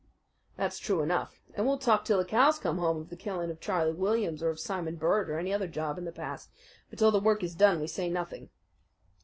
[0.57, 3.59] "That's true enough, and we'll talk till the cows come home of the killing of
[3.59, 6.49] Charlie Williams or of Simon Bird, or any other job in the past.
[6.89, 8.49] But till the work is done we say nothing."